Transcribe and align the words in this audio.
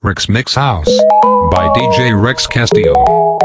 Rex 0.00 0.28
Mix 0.28 0.54
House 0.54 0.86
by 1.50 1.68
DJ 1.74 2.22
Rex 2.22 2.46
Castillo. 2.46 3.37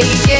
take 0.00 0.31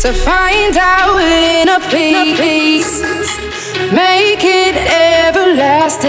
to 0.00 0.12
find 0.12 0.76
out 0.76 1.18
in 1.20 1.68
a 1.68 1.80
piece, 1.90 3.02
Make 3.92 4.42
it 4.42 4.74
everlasting 5.24 6.02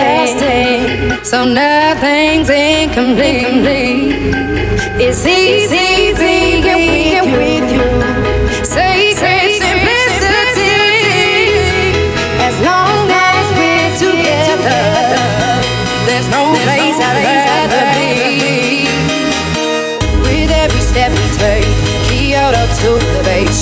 so 1.23 1.45
nothing's 1.45 2.49
incomplete. 2.49 4.15
It's 4.99 5.25
easy, 5.25 6.13
being 6.15 7.31
with 7.31 7.71
you. 7.71 7.96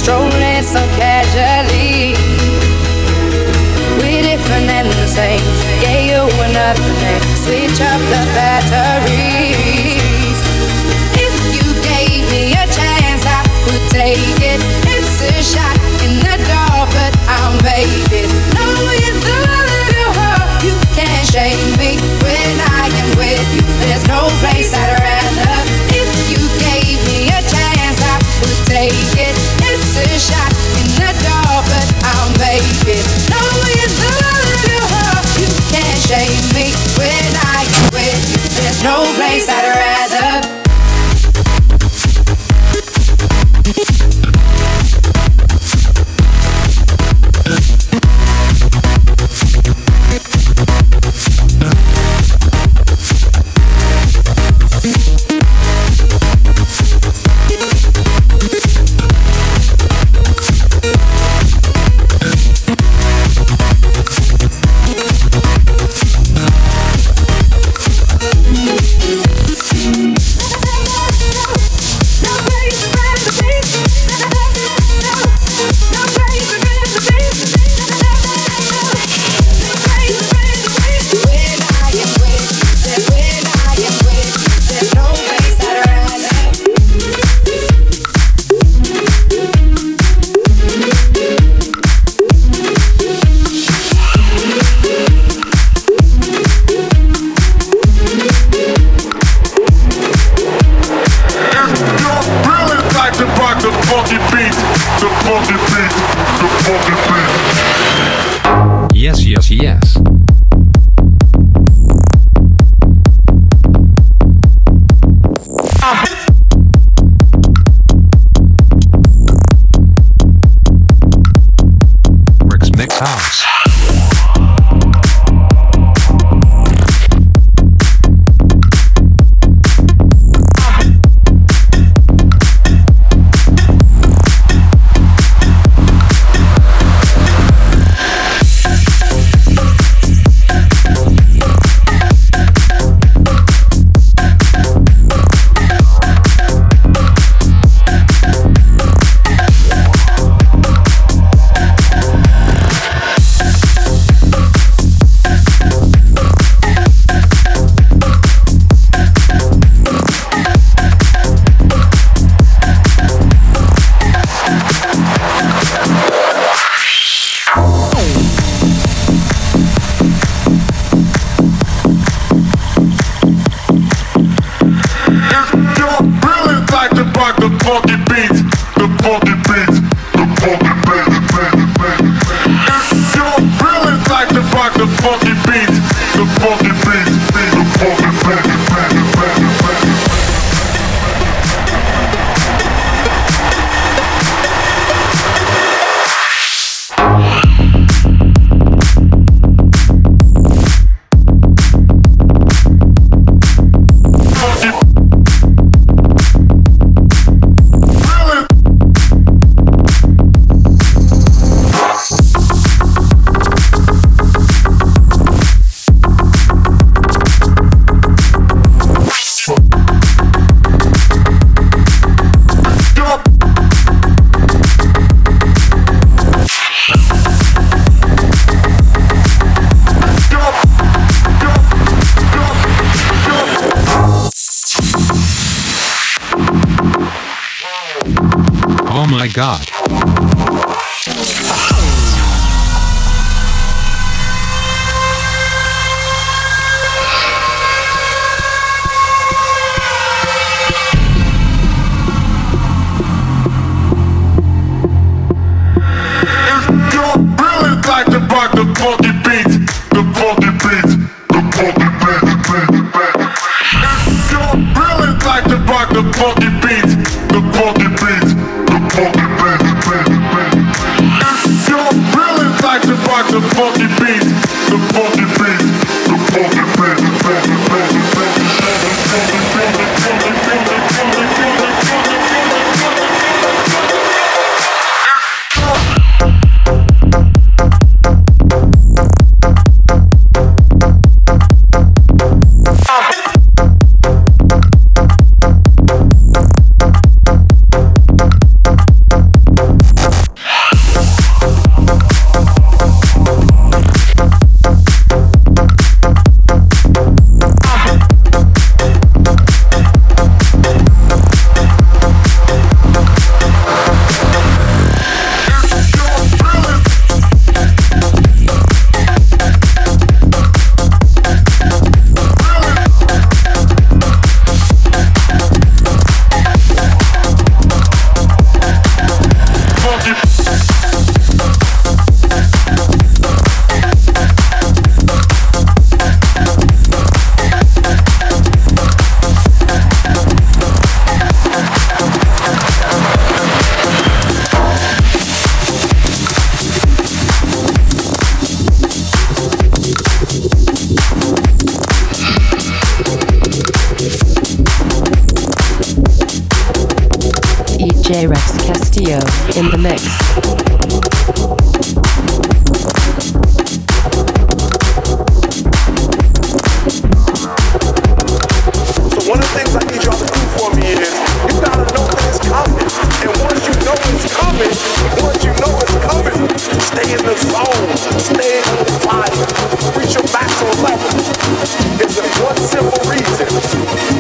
strolling 0.06 0.62
so 0.62 0.82
casually. 1.02 2.14
We're 3.98 4.22
different 4.22 4.70
and 4.70 4.88
the 4.88 5.08
same. 5.08 5.42
Gave 5.82 6.12
you 6.12 6.22
another 6.46 6.92
name. 7.02 7.22
Switch 7.42 7.82
up 7.82 8.02
the 8.14 8.22
battery. 8.38 9.25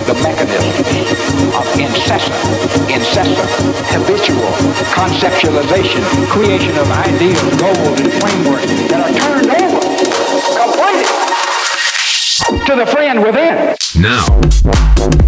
The 0.06 0.14
mechanism 0.22 0.66
of 1.54 1.66
incessant, 1.80 2.36
incessant 2.90 3.38
habitual 3.90 4.52
conceptualization, 4.94 6.04
creation 6.30 6.78
of 6.78 6.90
ideas, 6.92 7.42
goals, 7.60 8.00
and 8.00 8.14
frameworks 8.22 8.66
that 8.90 9.02
are 9.02 9.14
turned 9.14 9.50
over 9.50 9.82
completely 10.62 11.26
to 12.66 12.76
the 12.76 12.86
friend 12.86 13.24
within. 13.24 13.76
Now. 14.02 15.25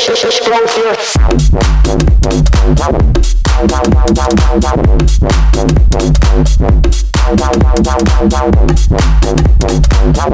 Explosive. 0.00 1.18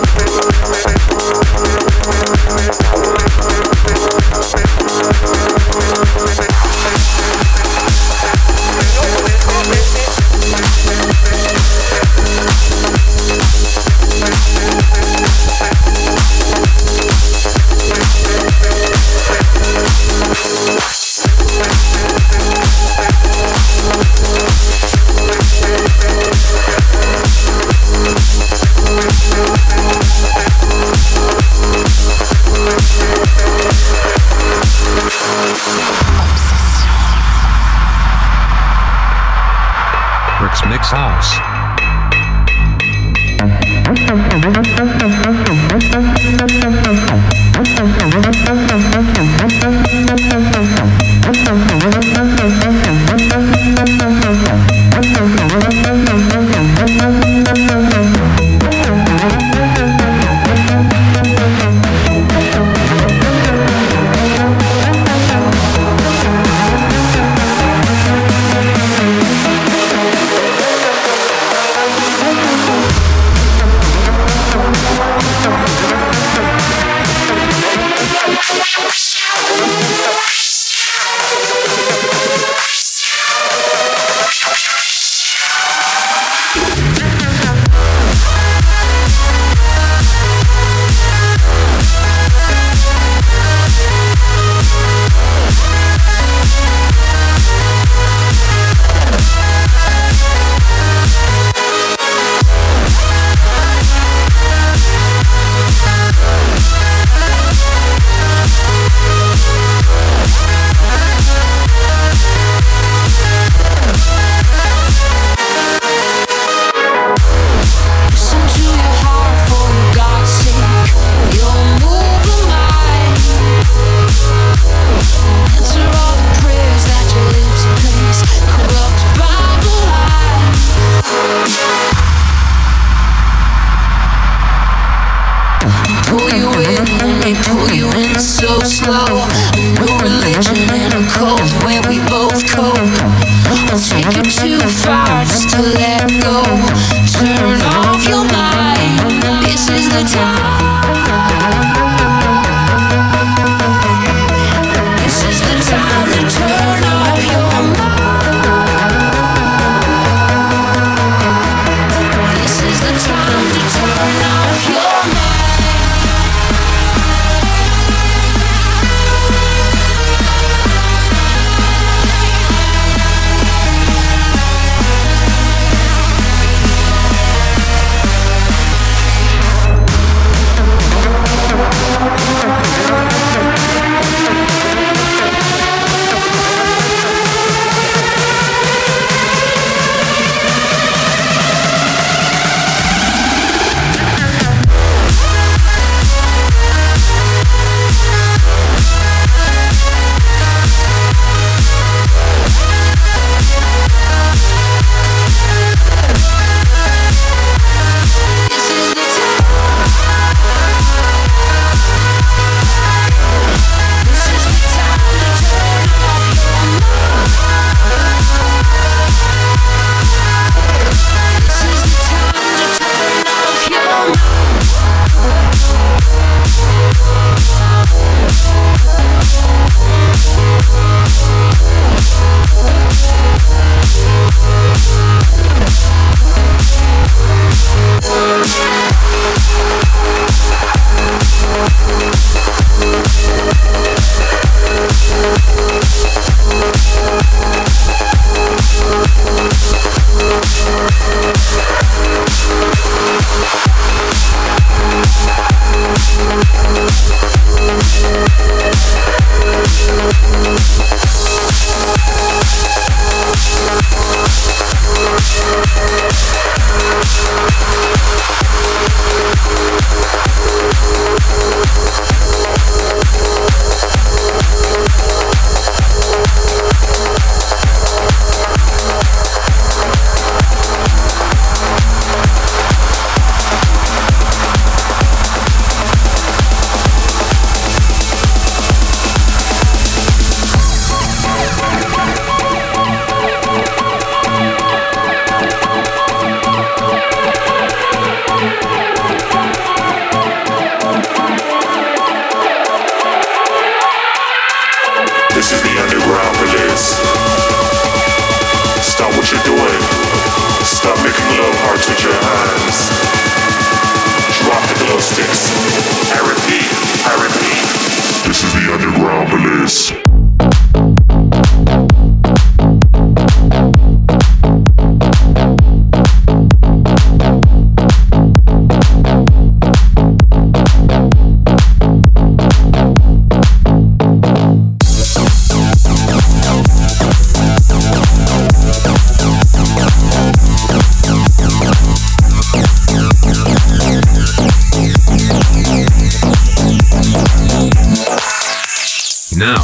This 349.43 349.55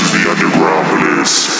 is 0.00 0.10
the 0.10 0.28
underground 0.28 0.88
police. 0.88 1.53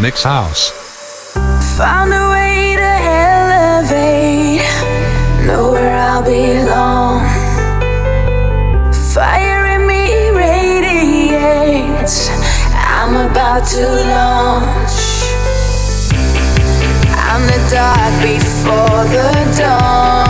Mix 0.00 0.22
House. 0.22 0.70
Found 1.76 2.12
a 2.12 2.30
way 2.30 2.76
to 2.76 2.92
elevate, 3.26 4.62
know 5.44 5.72
where 5.72 5.96
I 5.96 6.20
belong. 6.22 7.24
Fire 9.12 9.66
in 9.74 9.86
me 9.88 10.30
radiates, 10.30 12.28
I'm 12.72 13.16
about 13.28 13.66
to 13.74 13.86
launch. 14.14 15.24
I'm 17.16 17.42
the 17.46 17.58
dark 17.68 18.22
before 18.22 19.04
the 19.10 19.32
dawn. 19.58 20.27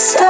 stop. 0.00 0.29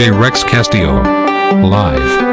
DJ 0.00 0.18
Rex 0.18 0.42
Castillo. 0.44 1.02
Live. 1.60 2.29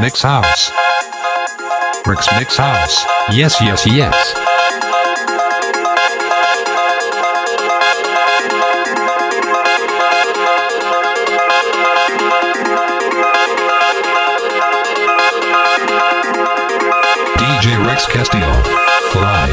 Mix 0.00 0.22
House. 0.22 0.70
Rex 2.06 2.26
Mix 2.36 2.56
House. 2.56 3.04
Yes, 3.30 3.60
yes, 3.60 3.86
yes. 3.86 4.34
DJ 17.38 17.86
Rex 17.86 18.06
Castillo. 18.06 18.50
Live. 19.14 19.43